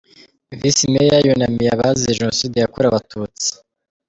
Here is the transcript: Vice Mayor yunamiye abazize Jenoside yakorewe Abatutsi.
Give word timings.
Vice 0.59 0.85
Mayor 0.93 1.23
yunamiye 1.27 1.69
abazize 1.71 2.15
Jenoside 2.19 2.55
yakorewe 2.59 2.89
Abatutsi. 2.91 3.49